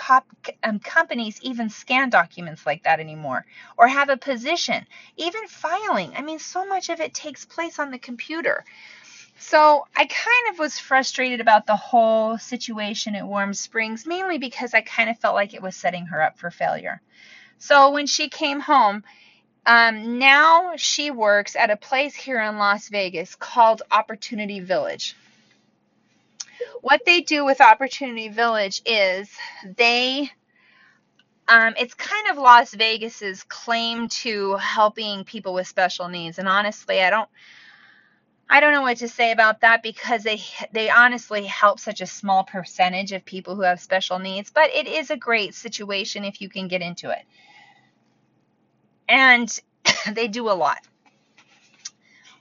um, 0.65 0.81
companies 0.81 1.39
even 1.43 1.69
scan 1.69 2.11
documents 2.11 2.67
like 2.67 2.83
that 2.83 2.99
anymore 2.99 3.47
or 3.77 3.87
have 3.87 4.09
a 4.09 4.17
position. 4.17 4.87
Even 5.17 5.47
filing. 5.47 6.15
I 6.17 6.23
mean, 6.23 6.41
so 6.41 6.67
much 6.67 6.89
of 6.89 7.01
it 7.01 7.15
takes 7.15 7.45
place 7.45 7.79
on 7.79 7.93
the 7.93 7.99
computer. 7.99 8.65
So 9.39 9.87
I 9.97 10.05
kind 10.05 10.51
of 10.51 10.59
was 10.59 10.79
frustrated 10.79 11.41
about 11.41 11.67
the 11.67 11.77
whole 11.77 12.39
situation 12.39 13.15
at 13.15 13.27
Warm 13.27 13.55
Springs, 13.55 14.07
mainly 14.07 14.39
because 14.39 14.75
I 14.75 14.81
kind 14.81 15.09
of 15.09 15.19
felt 15.19 15.35
like 15.35 15.55
it 15.55 15.63
was 15.63 15.77
setting 15.77 16.07
her 16.07 16.21
up 16.21 16.39
for 16.39 16.51
failure. 16.51 17.01
So 17.59 17.93
when 17.93 18.07
she 18.07 18.29
came 18.29 18.61
home, 18.61 19.05
um, 19.65 20.19
now 20.19 20.73
she 20.77 21.11
works 21.11 21.57
at 21.57 21.71
a 21.71 21.77
place 21.77 22.15
here 22.15 22.41
in 22.41 22.59
Las 22.59 22.89
Vegas 22.89 23.35
called 23.37 23.83
Opportunity 23.91 24.61
Village 24.61 25.15
what 26.81 27.05
they 27.05 27.21
do 27.21 27.45
with 27.45 27.61
Opportunity 27.61 28.29
Village 28.29 28.83
is 28.87 29.31
they 29.77 30.31
um, 31.49 31.75
it's 31.79 31.95
kind 31.95 32.29
of 32.29 32.37
Las 32.37 32.75
Vegas's 32.75 33.43
claim 33.45 34.09
to 34.09 34.57
helping 34.57 35.25
people 35.25 35.55
with 35.55 35.67
special 35.67 36.09
needs. 36.09 36.39
And 36.39 36.47
honestly, 36.47 37.01
I 37.01 37.09
don't 37.09 37.29
I 38.51 38.61
don't 38.61 38.73
know 38.73 38.83
what 38.83 38.99
to 38.99 39.09
say 39.09 39.31
about 39.33 39.61
that 39.61 39.83
because 39.83 40.23
they 40.23 40.41
they 40.73 40.89
honestly 40.89 41.45
help 41.45 41.79
such 41.79 42.01
a 42.01 42.07
small 42.07 42.45
percentage 42.45 43.13
of 43.13 43.25
people 43.25 43.55
who 43.55 43.63
have 43.63 43.81
special 43.81 44.19
needs, 44.19 44.51
but 44.51 44.71
it 44.75 44.87
is 44.87 45.11
a 45.11 45.17
great 45.17 45.55
situation 45.55 46.25
if 46.25 46.41
you 46.41 46.49
can 46.49 46.67
get 46.69 46.81
into 46.81 47.11
it. 47.11 47.25
And 49.09 49.49
they 50.13 50.29
do 50.29 50.49
a 50.49 50.53
lot. 50.53 50.79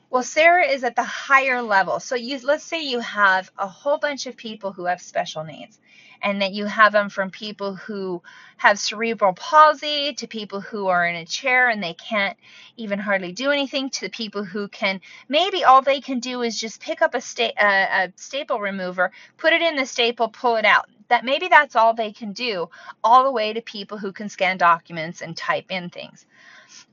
Well, 0.09 0.23
Sarah 0.23 0.65
is 0.65 0.85
at 0.85 0.95
the 0.95 1.03
higher 1.03 1.61
level. 1.61 1.99
So 1.99 2.15
you 2.15 2.39
let's 2.41 2.63
say 2.63 2.83
you 2.83 3.01
have 3.01 3.51
a 3.57 3.67
whole 3.67 3.97
bunch 3.97 4.25
of 4.27 4.37
people 4.37 4.71
who 4.71 4.85
have 4.85 5.01
special 5.01 5.43
needs 5.43 5.77
and 6.21 6.41
that 6.41 6.53
you 6.53 6.65
have 6.65 6.93
them 6.93 7.09
from 7.09 7.31
people 7.31 7.75
who 7.75 8.21
have 8.57 8.79
cerebral 8.79 9.33
palsy 9.33 10.13
to 10.13 10.27
people 10.27 10.61
who 10.61 10.87
are 10.87 11.07
in 11.07 11.15
a 11.15 11.25
chair 11.25 11.69
and 11.69 11.83
they 11.83 11.93
can't 11.95 12.37
even 12.77 12.99
hardly 12.99 13.31
do 13.31 13.51
anything 13.51 13.89
to 13.89 14.01
the 14.01 14.09
people 14.09 14.43
who 14.43 14.67
can 14.69 15.01
maybe 15.29 15.63
all 15.63 15.81
they 15.81 16.01
can 16.01 16.19
do 16.19 16.41
is 16.43 16.59
just 16.59 16.81
pick 16.81 17.01
up 17.01 17.15
a, 17.15 17.21
sta- 17.21 17.53
a, 17.59 18.05
a 18.05 18.13
staple 18.17 18.59
remover, 18.59 19.11
put 19.37 19.53
it 19.53 19.61
in 19.61 19.75
the 19.75 19.85
staple, 19.85 20.29
pull 20.29 20.55
it 20.57 20.65
out. 20.65 20.89
That 21.09 21.25
maybe 21.25 21.47
that's 21.49 21.75
all 21.75 21.93
they 21.93 22.11
can 22.13 22.33
do, 22.33 22.69
all 23.03 23.23
the 23.25 23.31
way 23.31 23.53
to 23.53 23.61
people 23.61 23.97
who 23.97 24.11
can 24.13 24.29
scan 24.29 24.57
documents 24.57 25.21
and 25.21 25.37
type 25.37 25.67
in 25.71 25.89
things 25.89 26.25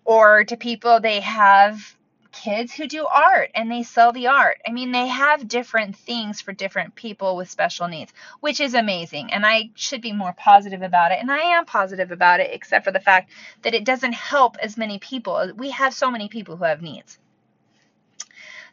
or 0.06 0.44
to 0.46 0.58
people 0.58 1.00
they 1.00 1.20
have 1.20 1.96
kids 2.34 2.72
who 2.72 2.86
do 2.86 3.06
art 3.06 3.50
and 3.54 3.70
they 3.70 3.82
sell 3.82 4.12
the 4.12 4.26
art. 4.26 4.60
I 4.66 4.72
mean, 4.72 4.92
they 4.92 5.06
have 5.06 5.48
different 5.48 5.96
things 5.96 6.40
for 6.40 6.52
different 6.52 6.94
people 6.94 7.36
with 7.36 7.50
special 7.50 7.88
needs, 7.88 8.12
which 8.40 8.60
is 8.60 8.74
amazing. 8.74 9.32
And 9.32 9.46
I 9.46 9.70
should 9.74 10.02
be 10.02 10.12
more 10.12 10.34
positive 10.36 10.82
about 10.82 11.12
it. 11.12 11.18
And 11.20 11.30
I 11.30 11.38
am 11.38 11.64
positive 11.64 12.10
about 12.10 12.40
it, 12.40 12.50
except 12.52 12.84
for 12.84 12.90
the 12.90 13.00
fact 13.00 13.30
that 13.62 13.74
it 13.74 13.84
doesn't 13.84 14.12
help 14.12 14.56
as 14.60 14.76
many 14.76 14.98
people. 14.98 15.52
We 15.56 15.70
have 15.70 15.94
so 15.94 16.10
many 16.10 16.28
people 16.28 16.56
who 16.56 16.64
have 16.64 16.82
needs. 16.82 17.18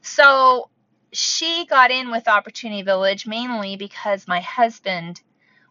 So 0.02 0.70
she 1.14 1.66
got 1.66 1.92
in 1.92 2.10
with 2.10 2.28
Opportunity 2.28 2.82
Village 2.82 3.28
mainly 3.28 3.76
because 3.76 4.28
my 4.28 4.40
husband 4.40 5.22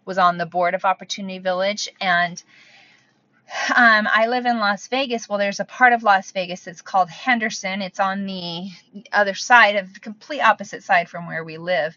was 0.04 0.18
on 0.18 0.38
the 0.38 0.46
board 0.46 0.74
of 0.74 0.84
Opportunity 0.84 1.38
Village 1.38 1.88
and 2.00 2.42
um, 3.76 4.08
I 4.12 4.26
live 4.28 4.46
in 4.46 4.58
Las 4.58 4.88
Vegas. 4.88 5.28
Well, 5.28 5.38
there's 5.38 5.60
a 5.60 5.64
part 5.66 5.92
of 5.92 6.02
Las 6.04 6.32
Vegas 6.32 6.64
that's 6.64 6.82
called 6.82 7.10
Henderson. 7.10 7.82
It's 7.82 8.00
on 8.00 8.26
the 8.26 8.70
other 9.12 9.34
side 9.34 9.76
of 9.76 9.94
the 9.94 10.00
complete 10.00 10.40
opposite 10.42 10.84
side 10.84 11.08
from 11.08 11.26
where 11.26 11.44
we 11.44 11.58
live. 11.58 11.96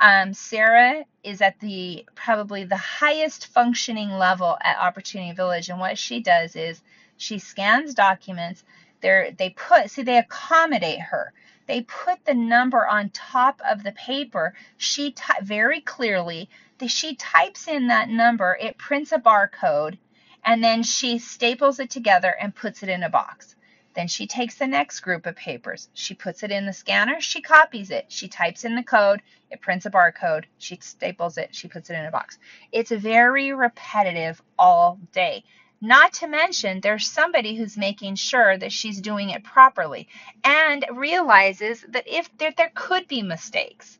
Um, 0.00 0.34
Sarah 0.34 1.04
is 1.24 1.40
at 1.42 1.60
the 1.60 2.06
probably 2.14 2.64
the 2.64 2.76
highest 2.76 3.48
functioning 3.48 4.10
level 4.10 4.58
at 4.62 4.78
Opportunity 4.78 5.32
Village, 5.32 5.70
and 5.70 5.80
what 5.80 5.98
she 5.98 6.20
does 6.20 6.56
is 6.56 6.82
she 7.16 7.38
scans 7.38 7.94
documents. 7.94 8.64
They 9.00 9.34
they 9.38 9.50
put 9.50 9.90
see 9.90 10.02
they 10.02 10.18
accommodate 10.18 11.00
her. 11.00 11.32
They 11.66 11.82
put 11.82 12.24
the 12.26 12.34
number 12.34 12.86
on 12.86 13.10
top 13.10 13.60
of 13.68 13.84
the 13.84 13.92
paper. 13.92 14.54
She 14.76 15.14
very 15.42 15.80
clearly. 15.80 16.50
She 16.88 17.16
types 17.16 17.68
in 17.68 17.88
that 17.88 18.10
number. 18.10 18.58
It 18.60 18.78
prints 18.78 19.12
a 19.12 19.18
barcode 19.18 19.98
and 20.46 20.62
then 20.62 20.84
she 20.84 21.18
staples 21.18 21.80
it 21.80 21.90
together 21.90 22.34
and 22.40 22.54
puts 22.54 22.84
it 22.84 22.88
in 22.88 23.02
a 23.02 23.10
box. 23.10 23.56
Then 23.94 24.06
she 24.06 24.26
takes 24.26 24.54
the 24.54 24.66
next 24.66 25.00
group 25.00 25.26
of 25.26 25.34
papers. 25.34 25.88
She 25.92 26.14
puts 26.14 26.42
it 26.44 26.52
in 26.52 26.66
the 26.66 26.72
scanner. 26.72 27.20
She 27.20 27.42
copies 27.42 27.90
it. 27.90 28.06
She 28.08 28.28
types 28.28 28.64
in 28.64 28.76
the 28.76 28.82
code. 28.82 29.22
It 29.50 29.60
prints 29.60 29.86
a 29.86 29.90
barcode. 29.90 30.44
She 30.58 30.78
staples 30.80 31.36
it. 31.36 31.54
She 31.54 31.66
puts 31.66 31.90
it 31.90 31.94
in 31.94 32.04
a 32.04 32.10
box. 32.12 32.38
It's 32.70 32.92
very 32.92 33.52
repetitive 33.52 34.40
all 34.58 35.00
day. 35.12 35.44
Not 35.80 36.12
to 36.14 36.28
mention, 36.28 36.80
there's 36.80 37.10
somebody 37.10 37.56
who's 37.56 37.76
making 37.76 38.14
sure 38.14 38.56
that 38.56 38.72
she's 38.72 39.00
doing 39.00 39.30
it 39.30 39.44
properly 39.44 40.08
and 40.44 40.84
realizes 40.94 41.84
that 41.88 42.04
if 42.06 42.30
there, 42.38 42.52
there 42.56 42.72
could 42.74 43.08
be 43.08 43.22
mistakes 43.22 43.98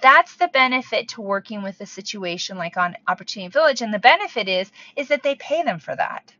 that's 0.00 0.36
the 0.36 0.48
benefit 0.48 1.08
to 1.08 1.20
working 1.20 1.62
with 1.62 1.80
a 1.80 1.86
situation 1.86 2.56
like 2.56 2.76
on 2.76 2.96
Opportunity 3.06 3.50
Village. 3.50 3.82
And 3.82 3.92
the 3.92 3.98
benefit 3.98 4.48
is, 4.48 4.70
is 4.96 5.08
that 5.08 5.22
they 5.22 5.34
pay 5.34 5.62
them 5.62 5.78
for 5.78 5.94
that. 5.94 6.32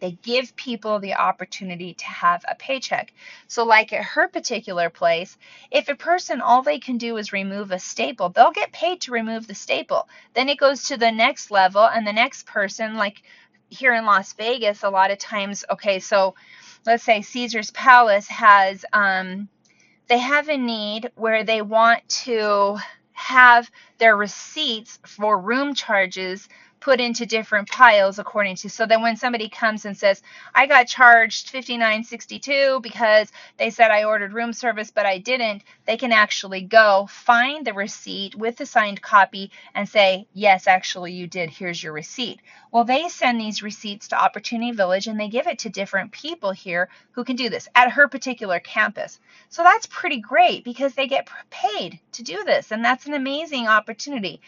They 0.00 0.12
give 0.22 0.56
people 0.56 0.98
the 0.98 1.14
opportunity 1.14 1.92
to 1.92 2.06
have 2.06 2.42
a 2.48 2.54
paycheck. 2.54 3.12
So, 3.48 3.64
like 3.64 3.92
at 3.92 4.02
her 4.02 4.28
particular 4.28 4.88
place, 4.88 5.36
if 5.70 5.88
a 5.88 5.94
person 5.94 6.40
all 6.40 6.62
they 6.62 6.78
can 6.78 6.96
do 6.96 7.18
is 7.18 7.34
remove 7.34 7.70
a 7.70 7.78
staple, 7.78 8.30
they'll 8.30 8.50
get 8.50 8.72
paid 8.72 9.02
to 9.02 9.12
remove 9.12 9.46
the 9.46 9.54
staple. 9.54 10.08
Then 10.32 10.48
it 10.48 10.58
goes 10.58 10.84
to 10.84 10.96
the 10.96 11.12
next 11.12 11.50
level, 11.50 11.84
and 11.84 12.06
the 12.06 12.14
next 12.14 12.46
person, 12.46 12.94
like 12.94 13.22
here 13.68 13.94
in 13.94 14.06
Las 14.06 14.32
Vegas, 14.32 14.82
a 14.82 14.90
lot 14.90 15.10
of 15.10 15.18
times, 15.18 15.64
okay, 15.70 15.98
so 15.98 16.34
let's 16.86 17.04
say 17.04 17.20
Caesar's 17.20 17.70
Palace 17.70 18.28
has 18.28 18.86
um, 18.94 19.50
they 20.10 20.18
have 20.18 20.50
a 20.50 20.58
need 20.58 21.10
where 21.16 21.44
they 21.44 21.62
want 21.62 22.06
to 22.10 22.78
have 23.14 23.70
their 23.98 24.16
receipts 24.16 24.98
for 25.06 25.40
room 25.40 25.74
charges 25.74 26.48
put 26.80 27.00
into 27.00 27.26
different 27.26 27.68
piles 27.68 28.18
according 28.18 28.56
to 28.56 28.68
so 28.70 28.86
that 28.86 29.00
when 29.00 29.16
somebody 29.16 29.48
comes 29.48 29.84
and 29.84 29.96
says 29.96 30.22
i 30.54 30.66
got 30.66 30.86
charged 30.86 31.52
59.62 31.52 32.82
because 32.82 33.30
they 33.58 33.70
said 33.70 33.90
i 33.90 34.04
ordered 34.04 34.32
room 34.32 34.52
service 34.52 34.90
but 34.90 35.06
i 35.06 35.18
didn't 35.18 35.62
they 35.86 35.96
can 35.96 36.12
actually 36.12 36.62
go 36.62 37.06
find 37.10 37.66
the 37.66 37.74
receipt 37.74 38.34
with 38.34 38.56
the 38.56 38.66
signed 38.66 39.02
copy 39.02 39.50
and 39.74 39.88
say 39.88 40.26
yes 40.32 40.66
actually 40.66 41.12
you 41.12 41.26
did. 41.26 41.50
Here's 41.50 41.82
your 41.82 41.92
receipt. 41.92 42.40
Well 42.70 42.84
they 42.84 43.08
send 43.08 43.40
these 43.40 43.62
receipts 43.62 44.08
to 44.08 44.22
opportunity 44.22 44.72
village 44.72 45.06
and 45.06 45.18
they 45.18 45.28
give 45.28 45.46
it 45.46 45.58
to 45.60 45.68
different 45.68 46.12
people 46.12 46.52
here 46.52 46.88
who 47.12 47.24
can 47.24 47.36
do 47.36 47.50
this 47.50 47.68
at 47.74 47.92
her 47.92 48.08
particular 48.08 48.60
campus. 48.60 49.18
So 49.48 49.62
that's 49.62 49.86
pretty 49.86 50.20
great 50.20 50.64
because 50.64 50.94
they 50.94 51.06
get 51.06 51.28
paid 51.50 51.98
to 52.12 52.22
do 52.22 52.44
this 52.44 52.72
and 52.72 52.84
that's 52.84 53.06
an 53.06 53.14
amazing 53.14 53.66
opportunity 53.66 54.40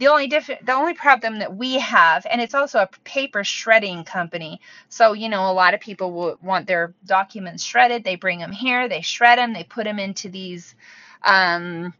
the 0.00 0.08
only 0.08 0.28
diff- 0.28 0.64
the 0.64 0.72
only 0.72 0.94
problem 0.94 1.38
that 1.40 1.54
we 1.54 1.74
have, 1.78 2.26
and 2.28 2.40
it's 2.40 2.54
also 2.54 2.80
a 2.80 2.88
paper 3.04 3.44
shredding 3.44 4.02
company. 4.02 4.60
So 4.88 5.12
you 5.12 5.28
know, 5.28 5.50
a 5.50 5.52
lot 5.52 5.74
of 5.74 5.80
people 5.80 6.10
will 6.12 6.38
want 6.42 6.66
their 6.66 6.94
documents 7.04 7.62
shredded. 7.62 8.02
They 8.02 8.16
bring 8.16 8.38
them 8.38 8.50
here, 8.50 8.88
they 8.88 9.02
shred 9.02 9.38
them, 9.38 9.52
they 9.52 9.62
put 9.64 9.84
them 9.84 9.98
into 9.98 10.30
these. 10.30 10.74
Um, 11.22 11.92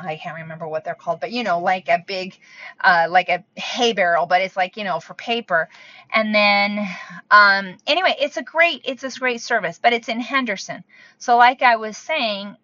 I 0.00 0.16
can't 0.16 0.36
remember 0.36 0.68
what 0.68 0.84
they're 0.84 0.94
called, 0.94 1.20
but 1.20 1.32
you 1.32 1.42
know, 1.42 1.60
like 1.60 1.88
a 1.88 2.04
big, 2.06 2.38
uh, 2.82 3.06
like 3.08 3.30
a 3.30 3.44
hay 3.58 3.94
barrel, 3.94 4.26
but 4.26 4.42
it's 4.42 4.56
like 4.56 4.76
you 4.76 4.84
know 4.84 5.00
for 5.00 5.14
paper. 5.14 5.70
And 6.12 6.34
then, 6.34 6.86
um, 7.30 7.78
anyway, 7.86 8.14
it's 8.20 8.36
a 8.36 8.42
great, 8.42 8.82
it's 8.84 9.04
a 9.04 9.18
great 9.18 9.40
service, 9.40 9.80
but 9.82 9.94
it's 9.94 10.08
in 10.10 10.20
Henderson. 10.20 10.84
So 11.16 11.38
like 11.38 11.62
I 11.62 11.76
was 11.76 11.96
saying, 11.96 12.56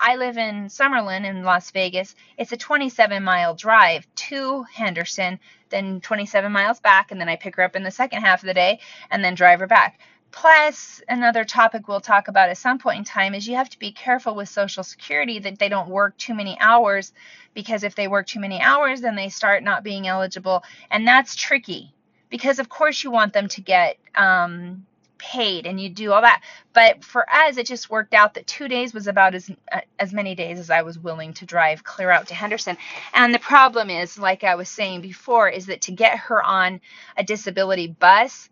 I 0.00 0.16
live 0.16 0.36
in 0.36 0.66
Summerlin 0.66 1.24
in 1.24 1.44
Las 1.44 1.70
Vegas. 1.70 2.14
It's 2.36 2.52
a 2.52 2.56
27 2.56 3.22
mile 3.22 3.54
drive 3.54 4.06
to 4.14 4.64
Henderson, 4.64 5.38
then 5.70 6.00
27 6.00 6.50
miles 6.50 6.80
back, 6.80 7.10
and 7.10 7.20
then 7.20 7.28
I 7.28 7.36
pick 7.36 7.56
her 7.56 7.62
up 7.62 7.76
in 7.76 7.82
the 7.82 7.90
second 7.90 8.22
half 8.22 8.42
of 8.42 8.46
the 8.46 8.54
day 8.54 8.80
and 9.10 9.24
then 9.24 9.34
drive 9.34 9.60
her 9.60 9.66
back. 9.66 9.98
Plus, 10.30 11.00
another 11.08 11.44
topic 11.44 11.86
we'll 11.86 12.00
talk 12.00 12.26
about 12.26 12.48
at 12.48 12.58
some 12.58 12.76
point 12.76 12.98
in 12.98 13.04
time 13.04 13.34
is 13.34 13.46
you 13.46 13.54
have 13.54 13.70
to 13.70 13.78
be 13.78 13.92
careful 13.92 14.34
with 14.34 14.48
Social 14.48 14.82
Security 14.82 15.38
that 15.38 15.60
they 15.60 15.68
don't 15.68 15.88
work 15.88 16.16
too 16.18 16.34
many 16.34 16.58
hours 16.58 17.12
because 17.54 17.84
if 17.84 17.94
they 17.94 18.08
work 18.08 18.26
too 18.26 18.40
many 18.40 18.60
hours, 18.60 19.00
then 19.00 19.14
they 19.14 19.28
start 19.28 19.62
not 19.62 19.84
being 19.84 20.08
eligible. 20.08 20.64
And 20.90 21.06
that's 21.06 21.36
tricky 21.36 21.94
because, 22.30 22.58
of 22.58 22.68
course, 22.68 23.04
you 23.04 23.12
want 23.12 23.32
them 23.32 23.46
to 23.46 23.60
get 23.60 23.96
um, 24.16 24.84
paid 25.24 25.66
and 25.66 25.80
you 25.80 25.88
do 25.88 26.12
all 26.12 26.20
that. 26.20 26.42
But 26.74 27.02
for 27.02 27.24
us, 27.30 27.56
it 27.56 27.66
just 27.66 27.88
worked 27.88 28.12
out 28.12 28.34
that 28.34 28.46
two 28.46 28.68
days 28.68 28.92
was 28.92 29.06
about 29.06 29.34
as 29.34 29.50
uh, 29.72 29.80
as 29.98 30.12
many 30.12 30.34
days 30.34 30.58
as 30.58 30.70
I 30.70 30.82
was 30.82 30.98
willing 30.98 31.32
to 31.34 31.46
drive 31.46 31.82
clear 31.82 32.10
out 32.10 32.26
to 32.28 32.34
Henderson. 32.34 32.76
And 33.14 33.34
the 33.34 33.38
problem 33.38 33.88
is, 33.88 34.18
like 34.18 34.44
I 34.44 34.54
was 34.54 34.68
saying 34.68 35.00
before, 35.00 35.48
is 35.48 35.66
that 35.66 35.82
to 35.82 35.92
get 35.92 36.18
her 36.18 36.42
on 36.42 36.80
a 37.16 37.24
disability 37.24 37.88
bus, 37.88 38.50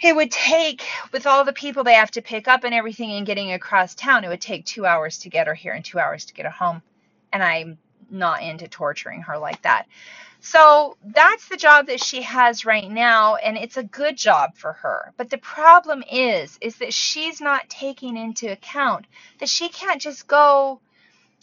it 0.00 0.14
would 0.14 0.30
take 0.30 0.84
with 1.12 1.26
all 1.26 1.44
the 1.44 1.52
people 1.52 1.82
they 1.82 1.94
have 1.94 2.10
to 2.12 2.22
pick 2.22 2.46
up 2.46 2.62
and 2.64 2.74
everything 2.74 3.10
and 3.12 3.26
getting 3.26 3.52
across 3.52 3.94
town, 3.94 4.24
it 4.24 4.28
would 4.28 4.40
take 4.40 4.64
two 4.64 4.86
hours 4.86 5.18
to 5.18 5.28
get 5.28 5.46
her 5.48 5.54
here 5.54 5.72
and 5.72 5.84
two 5.84 5.98
hours 5.98 6.26
to 6.26 6.34
get 6.34 6.46
her 6.46 6.52
home. 6.52 6.82
And 7.32 7.42
I'm 7.42 7.78
not 8.14 8.42
into 8.42 8.68
torturing 8.68 9.22
her 9.22 9.38
like 9.38 9.60
that. 9.62 9.86
So 10.40 10.96
that's 11.02 11.48
the 11.48 11.56
job 11.56 11.86
that 11.86 12.02
she 12.02 12.20
has 12.22 12.66
right 12.66 12.90
now, 12.90 13.36
and 13.36 13.56
it's 13.56 13.78
a 13.78 13.82
good 13.82 14.16
job 14.16 14.56
for 14.56 14.74
her. 14.74 15.12
But 15.16 15.30
the 15.30 15.38
problem 15.38 16.04
is, 16.10 16.58
is 16.60 16.76
that 16.76 16.92
she's 16.92 17.40
not 17.40 17.70
taking 17.70 18.16
into 18.16 18.52
account 18.52 19.06
that 19.38 19.48
she 19.48 19.68
can't 19.68 20.02
just 20.02 20.26
go. 20.26 20.80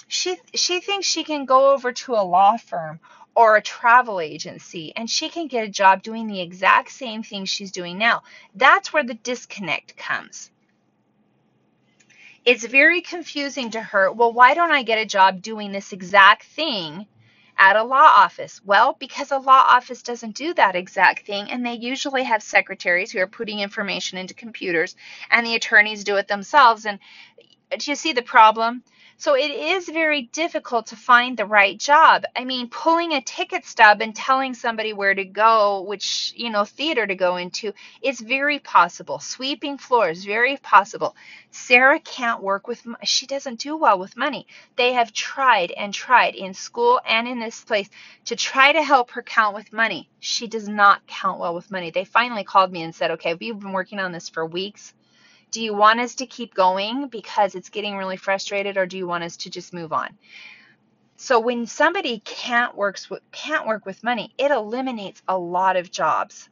She 0.08 0.38
she 0.54 0.82
thinks 0.82 1.08
she 1.08 1.24
can 1.24 1.46
go 1.46 1.72
over 1.72 1.92
to 1.94 2.14
a 2.14 2.24
law 2.24 2.58
firm 2.58 3.00
or 3.34 3.56
a 3.56 3.62
travel 3.62 4.20
agency 4.20 4.94
and 4.96 5.10
she 5.10 5.30
can 5.30 5.48
get 5.48 5.64
a 5.64 5.70
job 5.70 6.04
doing 6.04 6.28
the 6.28 6.42
exact 6.42 6.92
same 6.92 7.24
thing 7.24 7.46
she's 7.46 7.72
doing 7.72 7.98
now. 7.98 8.24
That's 8.56 8.92
where 8.92 9.04
the 9.04 9.14
disconnect 9.14 9.96
comes. 9.98 10.52
It's 12.44 12.66
very 12.66 13.02
confusing 13.02 13.72
to 13.72 13.82
her. 13.82 14.12
Well, 14.12 14.34
why 14.34 14.54
don't 14.54 14.72
I 14.72 14.84
get 14.84 14.98
a 14.98 15.06
job 15.06 15.42
doing 15.42 15.72
this 15.72 15.94
exact 15.94 16.44
thing? 16.44 17.08
at 17.62 17.76
a 17.76 17.84
law 17.84 18.10
office? 18.16 18.60
Well, 18.66 18.98
because 19.00 19.30
a 19.32 19.38
law 19.38 19.64
office 19.68 20.02
doesn't 20.02 20.36
do 20.36 20.52
that 20.56 20.76
exact 20.76 21.28
thing, 21.28 21.52
and 21.52 21.64
they 21.64 21.76
usually 21.76 22.24
have 22.24 22.42
secretaries 22.42 23.12
who 23.12 23.20
are 23.20 23.28
putting 23.28 23.60
information 23.60 24.18
into 24.18 24.34
computers, 24.34 24.96
and 25.30 25.46
the 25.46 25.54
attorneys 25.54 26.04
do 26.04 26.16
it 26.16 26.28
themselves. 26.28 26.88
And 26.88 26.98
do 27.78 27.92
you 27.92 27.96
see 27.96 28.14
the 28.14 28.22
problem? 28.22 28.84
So 29.18 29.36
it 29.36 29.52
is 29.52 29.88
very 29.88 30.24
difficult 30.24 30.88
to 30.88 30.96
find 30.96 31.38
the 31.38 31.46
right 31.46 31.78
job. 31.78 32.24
I 32.36 32.44
mean, 32.44 32.70
pulling 32.70 33.14
a 33.14 33.22
ticket 33.22 33.66
stub 33.66 34.02
and 34.02 34.16
telling 34.16 34.56
somebody 34.56 34.94
where 34.94 35.14
to 35.14 35.24
go, 35.24 35.82
which, 35.84 36.34
you 36.36 36.50
know, 36.50 36.66
theater 36.66 37.06
to 37.06 37.14
go 37.14 37.36
into, 37.36 37.72
is 38.02 38.20
very 38.20 38.58
possible. 38.58 39.20
Sweeping 39.20 39.78
floors, 39.78 40.26
very 40.26 40.58
possible. 40.58 41.16
Sarah 41.52 42.00
can't 42.00 42.42
work 42.42 42.68
with, 42.68 42.84
she 43.04 43.28
doesn't 43.28 43.60
do 43.60 43.78
well 43.78 44.00
with 44.00 44.18
money. 44.18 44.48
They 44.76 44.94
have 44.94 45.14
tried 45.14 45.70
and 45.70 45.94
tried 45.94 46.34
in 46.34 46.56
school 46.56 47.00
and 47.08 47.28
in 47.28 47.40
this 47.40 47.64
place 47.64 47.92
to 48.26 48.36
try 48.36 48.72
to 48.72 48.82
help 48.82 49.12
her 49.12 49.22
count 49.22 49.54
with 49.54 49.72
money. 49.72 50.10
She 50.20 50.48
does 50.48 50.68
not 50.68 51.06
count 51.06 51.40
well 51.40 51.54
with 51.54 51.70
money. 51.70 51.92
They 51.92 52.06
finally 52.06 52.44
called 52.44 52.72
me 52.72 52.82
and 52.82 52.96
said, 52.96 53.12
okay, 53.12 53.36
we've 53.36 53.60
been 53.60 53.72
working 53.72 54.00
on 54.00 54.12
this 54.12 54.30
for 54.30 54.48
weeks 54.48 54.96
do 55.52 55.62
you 55.62 55.74
want 55.74 56.00
us 56.00 56.16
to 56.16 56.26
keep 56.26 56.54
going 56.54 57.08
because 57.08 57.56
it's 57.56 57.70
getting 57.70 57.96
really 57.96 58.18
frustrated 58.18 58.78
or 58.78 58.86
do 58.86 58.98
you 58.98 59.06
want 59.06 59.24
us 59.24 59.38
to 59.38 59.50
just 59.50 59.74
move 59.74 59.94
on? 59.94 60.18
So 61.18 61.40
when 61.40 61.68
somebody 61.68 62.20
can't 62.26 62.76
works 62.76 63.10
with, 63.10 63.22
can't 63.32 63.68
work 63.68 63.86
with 63.86 64.04
money, 64.04 64.34
it 64.38 64.50
eliminates 64.50 65.22
a 65.28 65.38
lot 65.38 65.76
of 65.76 65.92
jobs. 65.92 66.50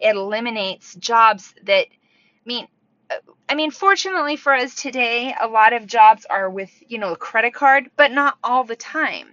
It 0.00 0.16
eliminates 0.16 0.94
jobs 0.96 1.54
that, 1.64 1.86
I 1.86 2.44
mean, 2.44 2.66
uh, 3.10 3.16
I 3.48 3.54
mean, 3.54 3.70
fortunately 3.70 4.36
for 4.36 4.54
us 4.54 4.74
today, 4.74 5.34
a 5.40 5.46
lot 5.46 5.72
of 5.72 5.86
jobs 5.86 6.26
are 6.28 6.50
with, 6.50 6.70
you 6.88 6.98
know, 6.98 7.12
a 7.12 7.16
credit 7.16 7.54
card, 7.54 7.90
but 7.96 8.10
not 8.10 8.38
all 8.42 8.64
the 8.64 8.76
time. 8.76 9.28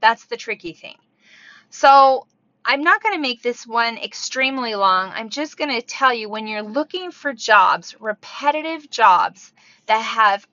That's 0.00 0.26
the 0.26 0.36
tricky 0.36 0.74
thing. 0.74 0.96
So 1.70 2.26
I'm 2.66 2.82
not 2.82 3.02
going 3.02 3.14
to 3.14 3.20
make 3.20 3.42
this 3.42 3.66
one 3.66 3.98
extremely 3.98 4.74
long. 4.74 5.10
I'm 5.14 5.28
just 5.28 5.58
going 5.58 5.70
to 5.70 5.86
tell 5.86 6.14
you 6.14 6.30
when 6.30 6.46
you're 6.46 6.62
looking 6.62 7.10
for 7.10 7.34
jobs, 7.34 7.94
repetitive 8.00 8.88
jobs 8.88 9.52
that 9.86 10.00
have 10.00 10.46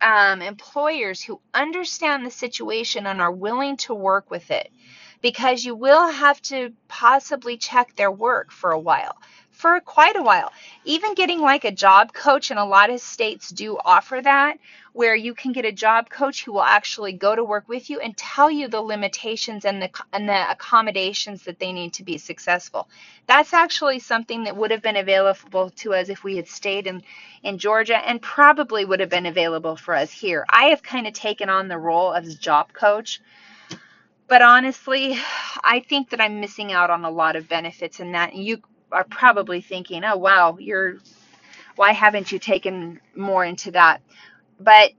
um, 0.00 0.40
employers 0.40 1.22
who 1.22 1.40
understand 1.52 2.24
the 2.24 2.30
situation 2.30 3.06
and 3.06 3.20
are 3.20 3.30
willing 3.30 3.76
to 3.78 3.94
work 3.94 4.30
with 4.30 4.50
it, 4.50 4.72
because 5.20 5.62
you 5.64 5.74
will 5.74 6.08
have 6.08 6.40
to 6.42 6.72
possibly 6.88 7.58
check 7.58 7.94
their 7.96 8.10
work 8.10 8.50
for 8.50 8.70
a 8.70 8.78
while 8.78 9.16
for 9.50 9.78
quite 9.80 10.16
a 10.16 10.22
while. 10.22 10.50
Even 10.84 11.14
getting 11.14 11.40
like 11.40 11.64
a 11.64 11.70
job 11.70 12.12
coach, 12.12 12.50
and 12.50 12.58
a 12.58 12.64
lot 12.64 12.90
of 12.90 13.00
states 13.00 13.50
do 13.50 13.78
offer 13.84 14.20
that, 14.20 14.56
where 14.92 15.14
you 15.14 15.34
can 15.34 15.52
get 15.52 15.64
a 15.64 15.72
job 15.72 16.10
coach 16.10 16.44
who 16.44 16.52
will 16.52 16.62
actually 16.62 17.12
go 17.12 17.34
to 17.34 17.42
work 17.42 17.68
with 17.68 17.88
you 17.88 17.98
and 18.00 18.16
tell 18.16 18.50
you 18.50 18.68
the 18.68 18.80
limitations 18.80 19.64
and 19.64 19.80
the 19.80 19.90
and 20.12 20.28
the 20.28 20.50
accommodations 20.50 21.44
that 21.44 21.58
they 21.58 21.72
need 21.72 21.92
to 21.94 22.02
be 22.02 22.18
successful. 22.18 22.88
That's 23.26 23.54
actually 23.54 24.00
something 24.00 24.44
that 24.44 24.56
would 24.56 24.70
have 24.70 24.82
been 24.82 24.96
available 24.96 25.70
to 25.70 25.94
us 25.94 26.08
if 26.08 26.24
we 26.24 26.36
had 26.36 26.48
stayed 26.48 26.86
in 26.86 27.02
in 27.42 27.58
Georgia 27.58 27.96
and 27.96 28.20
probably 28.20 28.84
would 28.84 29.00
have 29.00 29.10
been 29.10 29.26
available 29.26 29.76
for 29.76 29.94
us 29.94 30.10
here. 30.10 30.44
I 30.48 30.64
have 30.66 30.82
kind 30.82 31.06
of 31.06 31.14
taken 31.14 31.48
on 31.48 31.68
the 31.68 31.78
role 31.78 32.12
of 32.12 32.38
job 32.38 32.72
coach. 32.72 33.20
But 34.28 34.40
honestly, 34.40 35.18
I 35.62 35.80
think 35.80 36.10
that 36.10 36.20
I'm 36.20 36.40
missing 36.40 36.72
out 36.72 36.88
on 36.88 37.04
a 37.04 37.10
lot 37.10 37.36
of 37.36 37.48
benefits 37.48 38.00
in 38.00 38.12
that. 38.12 38.34
You 38.34 38.62
are 38.90 39.04
probably 39.04 39.60
thinking, 39.60 40.04
oh, 40.04 40.16
wow, 40.16 40.56
you're, 40.58 40.98
why 41.76 41.92
haven't 41.92 42.32
you 42.32 42.38
taken 42.38 43.00
more 43.14 43.44
into 43.44 43.72
that? 43.72 44.00
But 44.62 44.92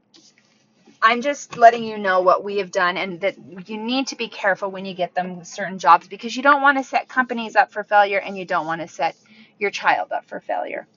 I'm 1.02 1.22
just 1.22 1.58
letting 1.58 1.86
you 1.86 1.98
know 1.98 2.22
what 2.22 2.44
we 2.44 2.58
have 2.58 2.72
done 2.72 2.98
and 2.98 3.22
that 3.22 3.36
you 3.70 3.78
need 3.78 4.08
to 4.08 4.18
be 4.18 4.28
careful 4.30 4.72
when 4.72 4.86
you 4.86 4.94
get 4.96 5.16
them 5.16 5.46
certain 5.46 5.80
jobs 5.80 6.08
because 6.10 6.36
you 6.36 6.44
don't 6.44 6.62
want 6.62 6.78
to 6.78 6.86
set 6.86 7.10
companies 7.10 7.56
up 7.56 7.72
for 7.72 7.86
failure 7.86 8.20
and 8.20 8.38
you 8.38 8.46
don't 8.46 8.68
want 8.68 8.82
to 8.82 8.90
set 8.90 9.16
your 9.60 9.72
child 9.72 10.12
up 10.12 10.26
for 10.26 10.42
failure. 10.42 10.88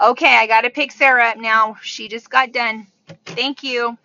Okay, 0.00 0.36
I 0.36 0.46
got 0.46 0.62
to 0.62 0.70
pick 0.70 0.92
Sarah 0.92 1.30
up 1.30 1.38
now. 1.38 1.76
She 1.82 2.08
just 2.08 2.30
got 2.30 2.52
done. 2.52 2.86
Thank 3.26 3.62
you. 3.62 3.98